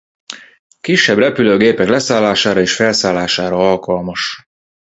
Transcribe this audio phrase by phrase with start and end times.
[0.81, 4.47] Kisebb repülőgépek leszállására és felszállására alkalmas.